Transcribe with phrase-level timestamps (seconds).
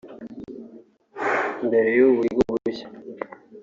[1.65, 2.87] Mbere y’ubu buryo bushya